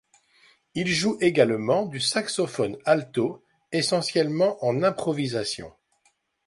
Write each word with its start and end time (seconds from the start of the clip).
Il 0.73 0.87
joue 0.87 1.19
également 1.21 1.85
du 1.85 1.99
saxophone 1.99 2.75
alto, 2.85 3.43
essentiellement 3.71 4.57
en 4.65 4.81
improvisation. 4.81 5.73